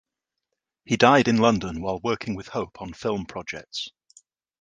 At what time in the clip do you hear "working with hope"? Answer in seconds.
2.03-2.81